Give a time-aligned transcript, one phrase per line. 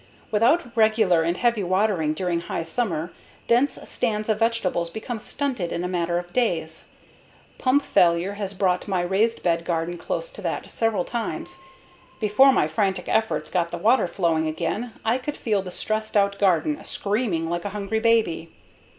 [0.31, 3.13] Without regular and heavy watering during high summer,
[3.47, 6.85] dense stands of vegetables become stunted in a matter of days.
[7.59, 11.59] Pump failure has brought my raised bed garden close to that several times.
[12.19, 16.39] Before my frantic efforts got the water flowing again, I could feel the stressed out
[16.39, 18.49] garden screaming like a hungry baby.